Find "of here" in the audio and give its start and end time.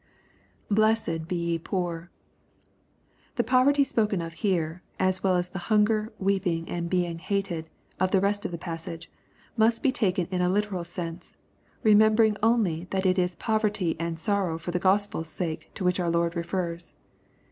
4.19-4.81